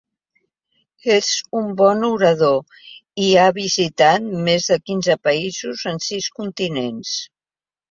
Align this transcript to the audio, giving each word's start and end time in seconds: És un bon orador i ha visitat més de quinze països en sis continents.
És 1.15 1.27
un 1.59 1.67
bon 1.81 2.01
orador 2.07 2.57
i 3.27 3.29
ha 3.43 3.45
visitat 3.59 4.27
més 4.49 4.73
de 4.73 4.81
quinze 4.89 5.19
països 5.31 5.87
en 5.95 6.03
sis 6.09 6.33
continents. 6.41 7.17